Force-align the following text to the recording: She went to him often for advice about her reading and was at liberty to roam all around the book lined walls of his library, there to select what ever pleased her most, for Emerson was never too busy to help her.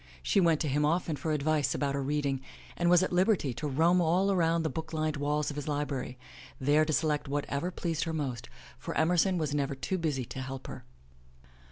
She 0.23 0.39
went 0.41 0.59
to 0.61 0.67
him 0.67 0.83
often 0.83 1.15
for 1.15 1.31
advice 1.31 1.75
about 1.75 1.93
her 1.93 2.01
reading 2.01 2.41
and 2.75 2.89
was 2.89 3.03
at 3.03 3.13
liberty 3.13 3.53
to 3.53 3.67
roam 3.67 4.01
all 4.01 4.31
around 4.31 4.63
the 4.63 4.69
book 4.71 4.93
lined 4.93 5.15
walls 5.15 5.51
of 5.51 5.55
his 5.57 5.67
library, 5.67 6.17
there 6.59 6.85
to 6.85 6.91
select 6.93 7.27
what 7.27 7.45
ever 7.47 7.69
pleased 7.69 8.05
her 8.05 8.13
most, 8.13 8.49
for 8.79 8.97
Emerson 8.97 9.37
was 9.37 9.53
never 9.53 9.75
too 9.75 9.99
busy 9.99 10.25
to 10.25 10.41
help 10.41 10.65
her. 10.65 10.85